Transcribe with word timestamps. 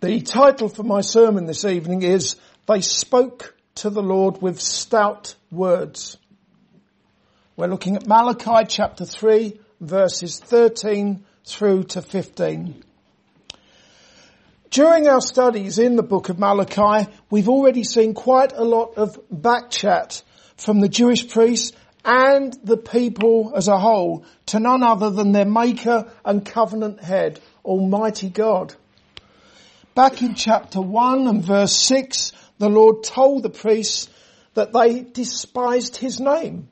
The 0.00 0.20
title 0.20 0.68
for 0.68 0.84
my 0.84 1.00
sermon 1.00 1.46
this 1.46 1.64
evening 1.64 2.02
is 2.02 2.36
They 2.68 2.82
Spoke 2.82 3.56
to 3.74 3.90
the 3.90 4.00
Lord 4.00 4.40
with 4.40 4.60
Stout 4.60 5.34
Words. 5.50 6.18
We're 7.56 7.66
looking 7.66 7.96
at 7.96 8.06
Malachi 8.06 8.64
chapter 8.68 9.04
3 9.04 9.58
verses 9.80 10.38
13 10.38 11.24
through 11.44 11.82
to 11.82 12.02
15. 12.02 12.84
During 14.70 15.08
our 15.08 15.20
studies 15.20 15.80
in 15.80 15.96
the 15.96 16.04
book 16.04 16.28
of 16.28 16.38
Malachi, 16.38 17.10
we've 17.28 17.48
already 17.48 17.82
seen 17.82 18.14
quite 18.14 18.52
a 18.52 18.62
lot 18.62 18.98
of 18.98 19.18
backchat 19.30 20.22
from 20.56 20.78
the 20.78 20.88
Jewish 20.88 21.28
priests 21.28 21.76
and 22.04 22.56
the 22.62 22.76
people 22.76 23.52
as 23.56 23.66
a 23.66 23.80
whole 23.80 24.24
to 24.46 24.60
none 24.60 24.84
other 24.84 25.10
than 25.10 25.32
their 25.32 25.44
maker 25.44 26.08
and 26.24 26.46
covenant 26.46 27.02
head, 27.02 27.40
Almighty 27.64 28.28
God. 28.30 28.76
Back 29.98 30.22
in 30.22 30.36
chapter 30.36 30.80
1 30.80 31.26
and 31.26 31.42
verse 31.42 31.72
6, 31.74 32.30
the 32.58 32.68
Lord 32.68 33.02
told 33.02 33.42
the 33.42 33.50
priests 33.50 34.08
that 34.54 34.72
they 34.72 35.00
despised 35.00 35.96
his 35.96 36.20
name. 36.20 36.68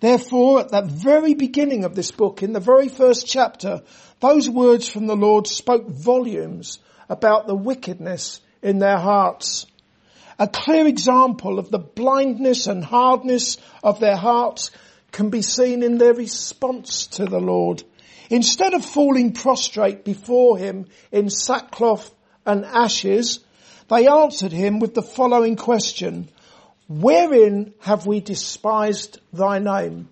Therefore, 0.00 0.60
at 0.60 0.68
the 0.68 0.82
very 0.82 1.32
beginning 1.32 1.84
of 1.84 1.94
this 1.94 2.10
book, 2.10 2.42
in 2.42 2.52
the 2.52 2.60
very 2.60 2.88
first 2.88 3.26
chapter, 3.26 3.80
those 4.20 4.50
words 4.50 4.86
from 4.86 5.06
the 5.06 5.16
Lord 5.16 5.46
spoke 5.46 5.88
volumes 5.88 6.78
about 7.08 7.46
the 7.46 7.54
wickedness 7.54 8.42
in 8.60 8.80
their 8.80 8.98
hearts. 8.98 9.64
A 10.38 10.46
clear 10.46 10.86
example 10.86 11.58
of 11.58 11.70
the 11.70 11.78
blindness 11.78 12.66
and 12.66 12.84
hardness 12.84 13.56
of 13.82 13.98
their 13.98 14.16
hearts 14.16 14.72
can 15.10 15.30
be 15.30 15.40
seen 15.40 15.82
in 15.82 15.96
their 15.96 16.12
response 16.12 17.06
to 17.06 17.24
the 17.24 17.40
Lord. 17.40 17.82
Instead 18.30 18.74
of 18.74 18.84
falling 18.84 19.32
prostrate 19.32 20.04
before 20.04 20.56
him 20.56 20.86
in 21.12 21.28
sackcloth 21.28 22.14
and 22.46 22.64
ashes, 22.64 23.40
they 23.88 24.08
answered 24.08 24.52
him 24.52 24.78
with 24.78 24.94
the 24.94 25.02
following 25.02 25.56
question, 25.56 26.28
wherein 26.88 27.74
have 27.80 28.06
we 28.06 28.20
despised 28.20 29.20
thy 29.32 29.58
name? 29.58 30.08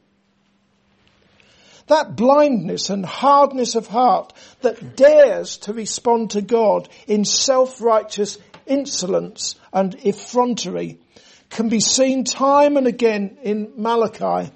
That 1.86 2.17
blindness 2.17 2.91
and 2.91 3.05
hardness 3.05 3.75
of 3.75 3.86
heart 3.86 4.33
that 4.61 4.97
dares 4.97 5.58
to 5.58 5.73
respond 5.73 6.31
to 6.31 6.42
God 6.42 6.89
in 7.06 7.25
self-righteous 7.25 8.39
insolence 8.67 9.56
and 9.73 9.95
effrontery 10.06 10.98
can 11.51 11.69
be 11.69 11.81
seen 11.81 12.25
time 12.25 12.77
and 12.77 12.86
again 12.86 13.36
in 13.42 13.73
Malachi. 13.77 14.51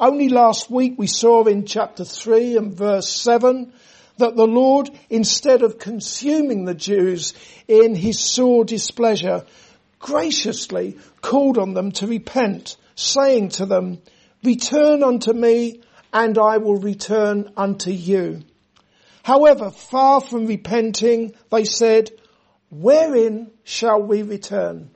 Only 0.00 0.28
last 0.28 0.70
week 0.70 0.94
we 0.96 1.08
saw 1.08 1.44
in 1.44 1.66
chapter 1.66 2.04
3 2.04 2.56
and 2.56 2.72
verse 2.72 3.08
7 3.08 3.72
that 4.18 4.36
the 4.36 4.46
Lord, 4.46 4.90
instead 5.10 5.62
of 5.62 5.78
consuming 5.78 6.64
the 6.64 6.74
Jews 6.74 7.34
in 7.66 7.96
his 7.96 8.20
sore 8.20 8.64
displeasure, 8.64 9.44
graciously 9.98 10.98
called 11.20 11.58
on 11.58 11.74
them 11.74 11.90
to 11.92 12.06
repent, 12.06 12.76
saying 12.94 13.48
to 13.50 13.66
them, 13.66 14.00
return 14.44 15.02
unto 15.02 15.32
me 15.32 15.80
and 16.12 16.38
I 16.38 16.58
will 16.58 16.78
return 16.78 17.52
unto 17.56 17.90
you. 17.90 18.42
However, 19.24 19.70
far 19.70 20.20
from 20.20 20.46
repenting, 20.46 21.34
they 21.50 21.64
said, 21.64 22.10
wherein 22.70 23.50
shall 23.64 24.00
we 24.00 24.22
return? 24.22 24.90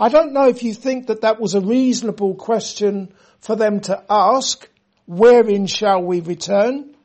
I 0.00 0.08
don't 0.08 0.32
know 0.32 0.48
if 0.48 0.64
you 0.64 0.74
think 0.74 1.06
that 1.06 1.20
that 1.20 1.40
was 1.40 1.54
a 1.54 1.60
reasonable 1.60 2.34
question 2.34 3.14
for 3.44 3.56
them 3.56 3.78
to 3.78 4.02
ask, 4.08 4.66
wherein 5.06 5.66
shall 5.66 6.02
we 6.02 6.20
return? 6.20 6.96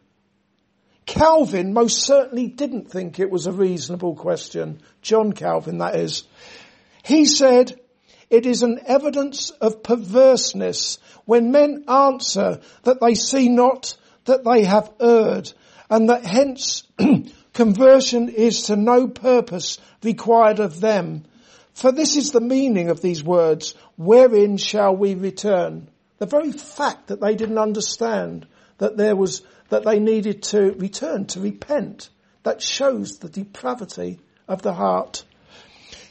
Calvin 1.05 1.73
most 1.73 2.03
certainly 2.03 2.47
didn't 2.47 2.89
think 2.89 3.19
it 3.19 3.29
was 3.29 3.45
a 3.45 3.51
reasonable 3.51 4.15
question. 4.15 4.81
John 5.01 5.33
Calvin, 5.33 5.79
that 5.79 5.97
is. 5.97 6.23
He 7.03 7.25
said, 7.25 7.77
it 8.29 8.45
is 8.45 8.61
an 8.61 8.79
evidence 8.85 9.49
of 9.49 9.83
perverseness 9.83 10.99
when 11.25 11.51
men 11.51 11.83
answer 11.89 12.61
that 12.83 13.01
they 13.01 13.15
see 13.15 13.49
not 13.49 13.97
that 14.23 14.45
they 14.45 14.63
have 14.63 14.93
erred 15.01 15.51
and 15.89 16.09
that 16.09 16.25
hence 16.25 16.83
conversion 17.53 18.29
is 18.29 18.63
to 18.63 18.77
no 18.77 19.09
purpose 19.09 19.77
required 20.03 20.59
of 20.59 20.79
them. 20.79 21.25
For 21.73 21.91
this 21.91 22.15
is 22.15 22.31
the 22.31 22.39
meaning 22.39 22.89
of 22.89 23.01
these 23.01 23.21
words, 23.21 23.73
wherein 23.97 24.55
shall 24.55 24.95
we 24.95 25.15
return? 25.15 25.89
The 26.19 26.25
very 26.25 26.51
fact 26.51 27.07
that 27.07 27.21
they 27.21 27.35
didn't 27.35 27.57
understand 27.57 28.45
that 28.77 28.97
there 28.97 29.15
was, 29.15 29.41
that 29.69 29.83
they 29.83 29.99
needed 29.99 30.43
to 30.43 30.73
return, 30.73 31.25
to 31.27 31.39
repent, 31.39 32.09
that 32.43 32.61
shows 32.61 33.17
the 33.17 33.29
depravity 33.29 34.19
of 34.47 34.61
the 34.61 34.73
heart. 34.73 35.23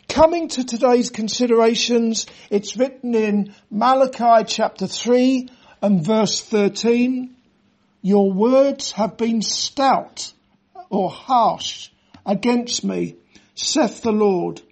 Coming 0.08 0.48
to 0.48 0.64
today's 0.64 1.10
considerations, 1.10 2.26
it's 2.50 2.76
written 2.76 3.14
in 3.14 3.54
Malachi 3.70 4.44
chapter 4.46 4.86
3 4.86 5.50
and 5.82 6.04
verse 6.04 6.40
13, 6.40 7.36
your 8.00 8.32
words 8.32 8.92
have 8.92 9.18
been 9.18 9.42
stout 9.42 10.32
or 10.88 11.10
harsh 11.10 11.90
against 12.24 12.82
me, 12.82 13.16
saith 13.54 14.02
the 14.02 14.12
Lord. 14.12 14.62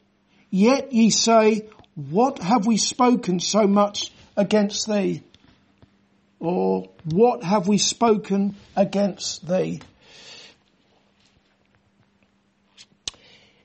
Yet 0.49 0.93
ye 0.93 1.11
say, 1.11 1.69
what 1.95 2.39
have 2.39 2.67
we 2.67 2.79
spoken 2.79 3.41
so 3.41 3.67
much 3.67 4.13
against 4.37 4.89
thee? 4.89 5.23
Or 6.39 6.91
what 7.05 7.43
have 7.43 7.67
we 7.67 7.79
spoken 7.79 8.57
against 8.77 9.49
thee? 9.49 9.81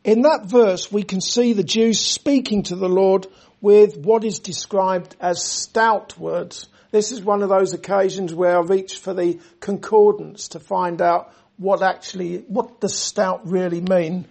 In 0.04 0.24
that 0.24 0.46
verse 0.46 0.92
we 0.92 1.04
can 1.04 1.22
see 1.22 1.54
the 1.54 1.64
Jews 1.64 2.00
speaking 2.00 2.64
to 2.64 2.76
the 2.76 2.90
Lord 2.90 3.28
with 3.62 3.98
what 3.98 4.24
is 4.24 4.40
described 4.40 5.16
as 5.20 5.44
stout 5.44 6.18
words. 6.18 6.68
This 6.90 7.12
is 7.12 7.22
one 7.22 7.44
of 7.44 7.50
those 7.50 7.74
occasions 7.74 8.34
where 8.34 8.58
I 8.58 8.62
reach 8.62 8.98
for 8.98 9.14
the 9.14 9.40
concordance 9.60 10.50
to 10.50 10.60
find 10.60 11.02
out 11.02 11.34
what 11.58 11.84
actually, 11.84 12.38
what 12.40 12.82
does 12.82 12.98
stout 12.98 13.48
really 13.48 13.82
mean. 13.82 14.26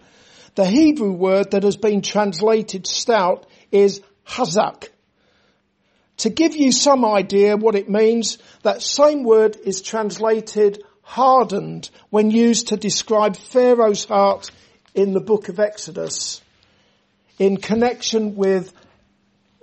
The 0.57 0.67
Hebrew 0.67 1.13
word 1.13 1.53
that 1.53 1.63
has 1.63 1.77
been 1.77 2.03
translated 2.03 2.87
stout 2.87 3.47
is 3.71 4.03
hazak. 4.27 4.90
To 6.21 6.29
give 6.29 6.55
you 6.55 6.71
some 6.71 7.07
idea 7.07 7.57
what 7.57 7.75
it 7.75 7.89
means, 7.89 8.37
that 8.63 8.83
same 8.83 9.25
word 9.25 9.57
is 9.65 9.81
translated 9.81 10.83
hardened 11.01 11.89
when 12.11 12.31
used 12.31 12.69
to 12.69 12.77
describe 12.77 13.37
Pharaoh's 13.37 14.05
heart 14.05 14.51
in 14.95 15.15
the 15.15 15.21
book 15.21 15.49
of 15.49 15.59
Exodus 15.59 16.43
in 17.39 17.57
connection 17.57 18.37
with 18.37 18.71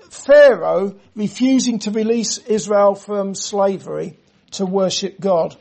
Pharaoh 0.10 0.96
refusing 1.16 1.78
to 1.80 1.92
release 1.92 2.40
Israel 2.40 2.96
from 2.96 3.36
slavery 3.36 4.18
to 4.54 4.66
worship 4.66 5.20
God. 5.20 5.56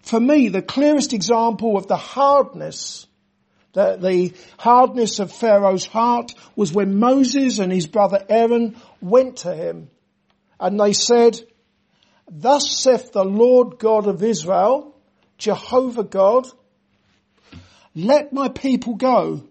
For 0.00 0.18
me, 0.18 0.48
the 0.48 0.62
clearest 0.62 1.12
example 1.12 1.76
of 1.76 1.86
the 1.86 1.98
hardness 1.98 3.06
the, 3.74 3.98
the 4.00 4.32
hardness 4.56 5.18
of 5.18 5.32
Pharaoh's 5.32 5.84
heart 5.84 6.32
was 6.56 6.72
when 6.72 6.98
Moses 6.98 7.58
and 7.58 7.70
his 7.72 7.88
brother 7.88 8.24
Aaron 8.28 8.76
went 9.02 9.38
to 9.38 9.54
him 9.54 9.90
and 10.58 10.78
they 10.78 10.92
said, 10.92 11.40
thus 12.30 12.70
saith 12.70 13.12
the 13.12 13.24
Lord 13.24 13.78
God 13.78 14.06
of 14.06 14.22
Israel, 14.22 14.94
Jehovah 15.38 16.04
God, 16.04 16.46
let 17.94 18.32
my 18.32 18.48
people 18.48 18.94
go 18.94 19.44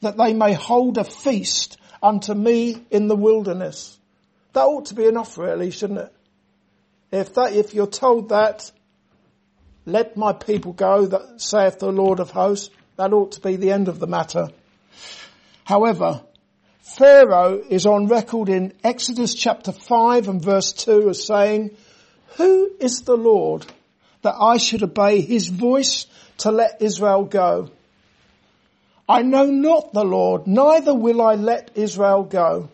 that 0.00 0.16
they 0.16 0.32
may 0.32 0.54
hold 0.54 0.98
a 0.98 1.04
feast 1.04 1.76
unto 2.02 2.34
me 2.34 2.84
in 2.90 3.08
the 3.08 3.16
wilderness. 3.16 3.98
That 4.52 4.64
ought 4.64 4.86
to 4.86 4.94
be 4.94 5.06
enough 5.06 5.38
really, 5.38 5.70
shouldn't 5.70 6.00
it? 6.00 6.12
If 7.12 7.34
that, 7.34 7.52
if 7.52 7.74
you're 7.74 7.86
told 7.86 8.30
that, 8.30 8.70
let 9.86 10.16
my 10.16 10.32
people 10.32 10.72
go 10.72 11.06
that 11.06 11.40
saith 11.40 11.78
the 11.78 11.90
Lord 11.90 12.20
of 12.20 12.30
hosts, 12.30 12.70
that 12.96 13.12
ought 13.12 13.32
to 13.32 13.40
be 13.40 13.56
the 13.56 13.72
end 13.72 13.88
of 13.88 13.98
the 13.98 14.06
matter. 14.06 14.48
However, 15.64 16.22
Pharaoh 16.96 17.62
is 17.68 17.86
on 17.86 18.08
record 18.08 18.48
in 18.48 18.72
Exodus 18.82 19.34
chapter 19.34 19.70
5 19.70 20.28
and 20.28 20.42
verse 20.42 20.72
2 20.72 21.10
as 21.10 21.24
saying, 21.24 21.76
Who 22.36 22.68
is 22.80 23.02
the 23.02 23.16
Lord 23.16 23.64
that 24.22 24.34
I 24.34 24.56
should 24.56 24.82
obey 24.82 25.20
his 25.20 25.46
voice 25.46 26.06
to 26.38 26.50
let 26.50 26.82
Israel 26.82 27.24
go? 27.24 27.70
I 29.08 29.22
know 29.22 29.44
not 29.44 29.92
the 29.92 30.04
Lord, 30.04 30.48
neither 30.48 30.92
will 30.92 31.22
I 31.22 31.36
let 31.36 31.70
Israel 31.76 32.24
go. 32.24 32.70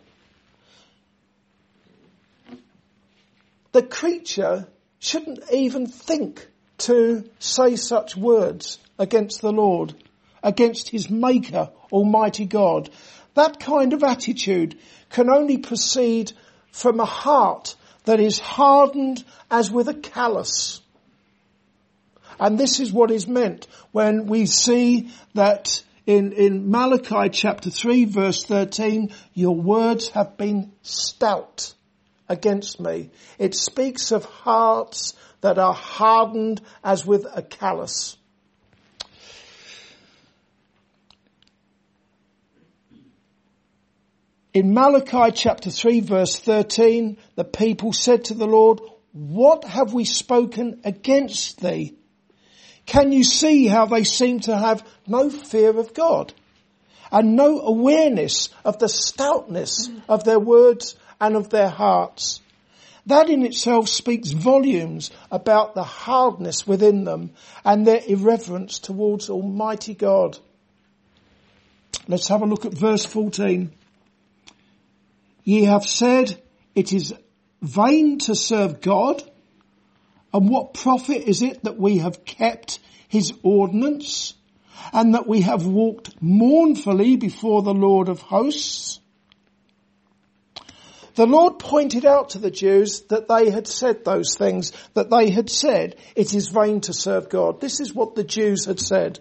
The 3.72 3.82
creature 3.82 4.66
shouldn't 4.98 5.40
even 5.52 5.86
think 5.86 6.48
to 6.78 7.28
say 7.38 7.76
such 7.76 8.16
words 8.16 8.78
against 8.98 9.42
the 9.42 9.52
Lord, 9.52 9.94
against 10.42 10.88
his 10.88 11.10
maker, 11.10 11.70
Almighty 11.92 12.46
God. 12.46 12.88
That 13.36 13.60
kind 13.60 13.92
of 13.92 14.02
attitude 14.02 14.78
can 15.10 15.28
only 15.28 15.58
proceed 15.58 16.32
from 16.72 17.00
a 17.00 17.04
heart 17.04 17.76
that 18.04 18.18
is 18.18 18.38
hardened 18.38 19.22
as 19.50 19.70
with 19.70 19.88
a 19.88 19.94
callus. 19.94 20.80
And 22.40 22.58
this 22.58 22.80
is 22.80 22.92
what 22.92 23.10
is 23.10 23.28
meant 23.28 23.66
when 23.92 24.26
we 24.26 24.46
see 24.46 25.10
that 25.34 25.82
in, 26.06 26.32
in 26.32 26.70
Malachi 26.70 27.28
chapter 27.28 27.68
3 27.68 28.06
verse 28.06 28.42
13, 28.44 29.12
your 29.34 29.54
words 29.54 30.08
have 30.10 30.38
been 30.38 30.72
stout 30.80 31.74
against 32.30 32.80
me. 32.80 33.10
It 33.38 33.54
speaks 33.54 34.12
of 34.12 34.24
hearts 34.24 35.12
that 35.42 35.58
are 35.58 35.74
hardened 35.74 36.62
as 36.82 37.04
with 37.04 37.26
a 37.30 37.42
callus. 37.42 38.16
In 44.56 44.72
Malachi 44.72 45.32
chapter 45.32 45.68
3 45.68 46.00
verse 46.00 46.38
13, 46.38 47.18
the 47.34 47.44
people 47.44 47.92
said 47.92 48.24
to 48.24 48.32
the 48.32 48.46
Lord, 48.46 48.80
what 49.12 49.64
have 49.64 49.92
we 49.92 50.06
spoken 50.06 50.80
against 50.82 51.60
thee? 51.60 51.94
Can 52.86 53.12
you 53.12 53.22
see 53.22 53.66
how 53.66 53.84
they 53.84 54.02
seem 54.02 54.40
to 54.40 54.56
have 54.56 54.82
no 55.06 55.28
fear 55.28 55.78
of 55.78 55.92
God 55.92 56.32
and 57.12 57.36
no 57.36 57.60
awareness 57.60 58.48
of 58.64 58.78
the 58.78 58.88
stoutness 58.88 59.90
of 60.08 60.24
their 60.24 60.40
words 60.40 60.96
and 61.20 61.36
of 61.36 61.50
their 61.50 61.68
hearts? 61.68 62.40
That 63.04 63.28
in 63.28 63.44
itself 63.44 63.90
speaks 63.90 64.30
volumes 64.30 65.10
about 65.30 65.74
the 65.74 65.84
hardness 65.84 66.66
within 66.66 67.04
them 67.04 67.32
and 67.62 67.86
their 67.86 68.00
irreverence 68.08 68.78
towards 68.78 69.28
Almighty 69.28 69.92
God. 69.92 70.38
Let's 72.08 72.28
have 72.28 72.40
a 72.40 72.46
look 72.46 72.64
at 72.64 72.72
verse 72.72 73.04
14. 73.04 73.70
Ye 75.46 75.62
have 75.66 75.86
said, 75.86 76.42
it 76.74 76.92
is 76.92 77.14
vain 77.62 78.18
to 78.18 78.34
serve 78.34 78.80
God? 78.80 79.22
And 80.34 80.50
what 80.50 80.74
profit 80.74 81.22
is 81.28 81.40
it 81.40 81.62
that 81.62 81.78
we 81.78 81.98
have 81.98 82.24
kept 82.24 82.80
his 83.06 83.32
ordinance 83.44 84.34
and 84.92 85.14
that 85.14 85.28
we 85.28 85.42
have 85.42 85.64
walked 85.64 86.20
mournfully 86.20 87.16
before 87.16 87.62
the 87.62 87.72
Lord 87.72 88.08
of 88.08 88.20
hosts? 88.20 88.98
The 91.14 91.26
Lord 91.26 91.60
pointed 91.60 92.04
out 92.04 92.30
to 92.30 92.38
the 92.38 92.50
Jews 92.50 93.02
that 93.02 93.28
they 93.28 93.48
had 93.48 93.68
said 93.68 94.04
those 94.04 94.34
things, 94.36 94.72
that 94.94 95.10
they 95.10 95.30
had 95.30 95.48
said, 95.48 95.94
it 96.16 96.34
is 96.34 96.48
vain 96.48 96.80
to 96.82 96.92
serve 96.92 97.28
God. 97.28 97.60
This 97.60 97.78
is 97.78 97.94
what 97.94 98.16
the 98.16 98.24
Jews 98.24 98.64
had 98.64 98.80
said, 98.80 99.20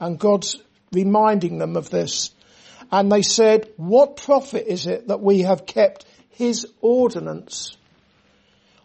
and 0.00 0.18
God's 0.18 0.56
reminding 0.90 1.58
them 1.58 1.76
of 1.76 1.90
this. 1.90 2.30
And 2.90 3.10
they 3.10 3.22
said, 3.22 3.72
what 3.76 4.16
profit 4.16 4.66
is 4.66 4.86
it 4.86 5.08
that 5.08 5.20
we 5.20 5.42
have 5.42 5.66
kept 5.66 6.04
his 6.30 6.66
ordinance? 6.80 7.76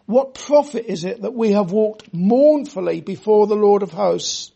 What 0.06 0.34
profit 0.34 0.86
is 0.86 1.04
it 1.04 1.22
that 1.22 1.34
we 1.34 1.52
have 1.52 1.72
walked 1.72 2.12
mournfully 2.12 3.00
before 3.00 3.46
the 3.46 3.56
Lord 3.56 3.82
of 3.82 3.92
hosts? 3.92 4.52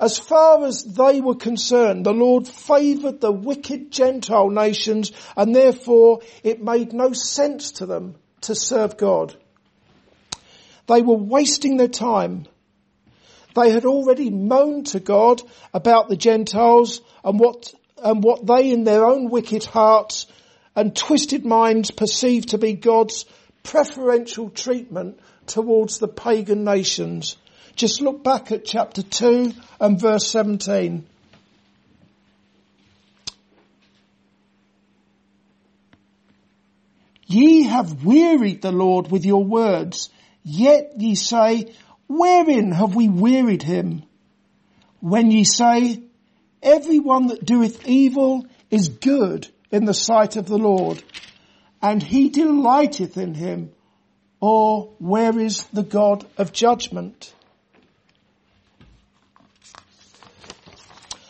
As 0.00 0.18
far 0.18 0.64
as 0.64 0.82
they 0.82 1.20
were 1.20 1.36
concerned, 1.36 2.04
the 2.04 2.12
Lord 2.12 2.48
favoured 2.48 3.20
the 3.20 3.30
wicked 3.30 3.92
Gentile 3.92 4.50
nations 4.50 5.12
and 5.36 5.54
therefore 5.54 6.20
it 6.42 6.62
made 6.62 6.92
no 6.92 7.12
sense 7.12 7.72
to 7.72 7.86
them 7.86 8.16
to 8.42 8.54
serve 8.54 8.96
God. 8.96 9.36
They 10.88 11.02
were 11.02 11.16
wasting 11.16 11.76
their 11.76 11.86
time. 11.86 12.46
They 13.54 13.70
had 13.70 13.84
already 13.84 14.30
moaned 14.30 14.86
to 14.88 15.00
God 15.00 15.42
about 15.72 16.08
the 16.08 16.16
Gentiles 16.16 17.00
and 17.22 17.38
what, 17.38 17.72
and 18.02 18.22
what 18.22 18.46
they 18.46 18.70
in 18.70 18.84
their 18.84 19.04
own 19.04 19.30
wicked 19.30 19.64
hearts 19.64 20.26
and 20.74 20.94
twisted 20.96 21.44
minds 21.44 21.90
perceive 21.90 22.46
to 22.46 22.58
be 22.58 22.74
God's 22.74 23.24
preferential 23.62 24.50
treatment 24.50 25.18
towards 25.46 25.98
the 25.98 26.08
pagan 26.08 26.64
nations. 26.64 27.36
Just 27.76 28.00
look 28.00 28.22
back 28.22 28.52
at 28.52 28.64
chapter 28.64 29.02
2 29.02 29.52
and 29.80 30.00
verse 30.00 30.26
17. 30.28 31.06
Ye 37.26 37.62
have 37.62 38.04
wearied 38.04 38.60
the 38.60 38.72
Lord 38.72 39.10
with 39.10 39.24
your 39.24 39.42
words, 39.42 40.10
yet 40.42 40.92
ye 40.98 41.14
say, 41.14 41.72
wherein 42.06 42.72
have 42.72 42.94
we 42.94 43.08
wearied 43.08 43.62
him? 43.62 44.02
When 45.00 45.30
ye 45.30 45.44
say, 45.44 46.02
every 46.62 46.98
one 46.98 47.28
that 47.28 47.44
doeth 47.44 47.86
evil 47.86 48.46
is 48.70 48.88
good 48.88 49.48
in 49.70 49.84
the 49.84 49.94
sight 49.94 50.36
of 50.36 50.46
the 50.46 50.58
Lord, 50.58 51.02
and 51.80 52.02
he 52.02 52.28
delighteth 52.28 53.16
in 53.16 53.34
him. 53.34 53.72
Or 54.40 54.92
where 54.98 55.38
is 55.38 55.64
the 55.72 55.84
God 55.84 56.26
of 56.36 56.52
judgment? 56.52 57.32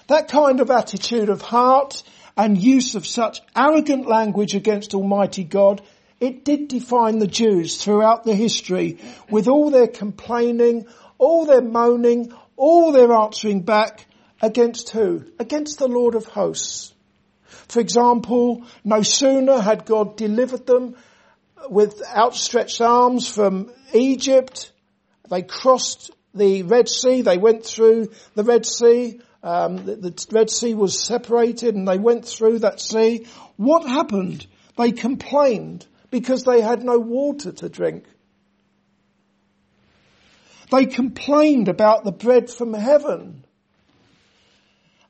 That 0.06 0.29
kind 0.29 0.61
of 0.61 0.70
attitude 0.70 1.29
of 1.29 1.43
heart 1.43 2.02
and 2.37 2.56
use 2.56 2.94
of 2.94 3.06
such 3.06 3.40
arrogant 3.55 4.06
language 4.06 4.55
against 4.55 4.94
Almighty 4.94 5.44
God, 5.44 5.82
it 6.20 6.44
did 6.44 6.69
define 6.69 7.19
the 7.19 7.26
Jews 7.26 7.76
throughout 7.76 8.25
the 8.25 8.34
history 8.34 8.99
with 9.31 9.49
all 9.49 9.70
their 9.70 9.88
complaining, 9.88 10.87
all 11.19 11.44
their 11.44 11.62
moaning, 11.62 12.32
all 12.56 12.93
their 12.93 13.12
answering 13.12 13.61
back 13.61 14.06
against 14.43 14.91
who? 14.91 15.25
Against 15.39 15.79
the 15.79 15.89
Lord 15.89 16.15
of 16.15 16.27
hosts. 16.27 16.93
For 17.69 17.81
example, 17.81 18.65
no 18.85 19.03
sooner 19.03 19.61
had 19.61 19.87
God 19.87 20.17
delivered 20.17 20.67
them 20.67 20.97
with 21.71 22.03
outstretched 22.15 22.81
arms 22.81 23.29
from 23.29 23.73
Egypt, 23.94 24.73
they 25.31 25.43
crossed 25.43 26.11
the 26.35 26.65
Red 26.65 26.89
Sea, 26.89 27.23
they 27.23 27.39
went 27.39 27.65
through 27.65 28.11
the 28.35 28.43
Red 28.43 28.67
Sea, 28.67 29.21
um, 29.43 29.85
the, 29.85 29.97
the 29.97 30.27
Red 30.31 30.50
Sea 30.50 30.75
was 30.75 30.99
separated 30.99 31.75
and 31.75 31.87
they 31.87 31.99
went 31.99 32.27
through 32.27 32.61
that 32.61 32.81
sea. 32.81 33.27
What 33.56 33.89
happened? 33.89 34.47
They 34.77 34.93
complained 34.93 35.87
because 36.11 36.44
they 36.44 36.61
had 36.61 36.83
no 36.83 36.99
water 36.99 37.53
to 37.53 37.69
drink. 37.69 38.05
They 40.71 40.87
complained 40.87 41.69
about 41.69 42.05
the 42.05 42.12
bread 42.12 42.50
from 42.50 42.73
heaven. 42.73 43.42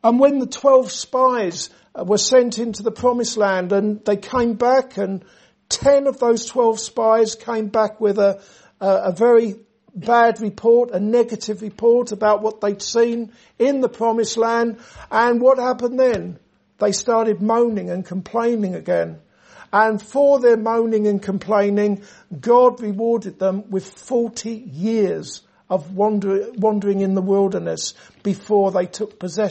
And 0.02 0.18
when 0.18 0.38
the 0.38 0.46
twelve 0.46 0.90
spies 0.90 1.70
uh, 1.94 2.04
were 2.04 2.18
sent 2.18 2.58
into 2.58 2.82
the 2.82 2.90
promised 2.90 3.36
land 3.36 3.72
and 3.72 4.04
they 4.04 4.16
came 4.16 4.54
back 4.54 4.96
and 4.96 5.24
10 5.72 6.06
of 6.06 6.18
those 6.18 6.46
12 6.46 6.78
spies 6.78 7.34
came 7.34 7.68
back 7.68 8.00
with 8.00 8.18
a, 8.18 8.42
a, 8.80 8.86
a 8.86 9.12
very 9.12 9.56
bad 9.94 10.40
report, 10.40 10.90
a 10.90 11.00
negative 11.00 11.62
report 11.62 12.12
about 12.12 12.42
what 12.42 12.60
they'd 12.60 12.82
seen 12.82 13.32
in 13.58 13.80
the 13.80 13.88
promised 13.88 14.36
land. 14.36 14.78
And 15.10 15.40
what 15.40 15.58
happened 15.58 15.98
then? 15.98 16.38
They 16.78 16.92
started 16.92 17.40
moaning 17.40 17.90
and 17.90 18.04
complaining 18.04 18.74
again. 18.74 19.20
And 19.72 20.02
for 20.02 20.38
their 20.40 20.58
moaning 20.58 21.06
and 21.06 21.22
complaining, 21.22 22.02
God 22.38 22.80
rewarded 22.82 23.38
them 23.38 23.70
with 23.70 23.86
40 23.86 24.50
years 24.50 25.40
of 25.70 25.94
wander, 25.94 26.50
wandering 26.52 27.00
in 27.00 27.14
the 27.14 27.22
wilderness 27.22 27.94
before 28.22 28.72
they 28.72 28.84
took 28.84 29.18
possession 29.18 29.50